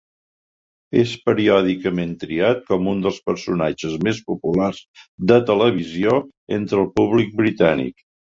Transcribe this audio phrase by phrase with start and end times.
[1.01, 4.81] És periòdicament triat com un dels personatges més populars
[5.33, 6.17] de televisió
[6.61, 8.03] entre el públic britànic.